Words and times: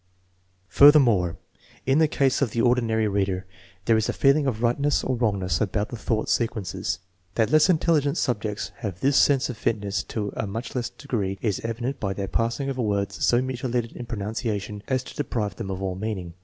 Furthermore, 0.67 1.37
in 1.85 1.99
the 1.99 2.07
case 2.07 2.41
of 2.41 2.49
the 2.49 2.61
ordinary 2.61 3.07
reader 3.07 3.45
there 3.85 3.97
is 3.97 4.09
a 4.09 4.13
feeling 4.13 4.47
of 4.47 4.59
tightness 4.61 5.03
or 5.03 5.15
wrongness 5.15 5.61
about 5.61 5.89
the 5.89 5.95
thought 5.95 6.27
se 6.27 6.47
quences. 6.47 6.97
That 7.35 7.51
less 7.51 7.69
intelligent 7.69 8.17
subjects 8.17 8.71
have 8.77 9.01
this 9.01 9.15
sense 9.15 9.47
of 9.47 9.57
fitness 9.57 10.01
to 10.05 10.33
a 10.35 10.47
much 10.47 10.73
less 10.73 10.89
degree 10.89 11.37
is 11.43 11.59
evidenced 11.59 11.99
by 11.99 12.13
their 12.13 12.27
passing 12.27 12.67
over 12.67 12.81
words 12.81 13.23
so 13.23 13.43
mutilated 13.43 13.91
in 13.95 14.07
pronunciation 14.07 14.81
as 14.87 15.03
to 15.03 15.13
deprive. 15.15 15.57
them 15.57 15.69
of 15.69 15.83
all 15.83 15.93
meaning. 15.93 16.33